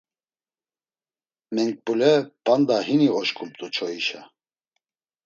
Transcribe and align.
Menkbule 1.53 2.11
p̌anda 2.43 2.77
hini 2.87 3.07
oşǩumt̆u 3.19 3.67
çoyişa. 3.75 4.21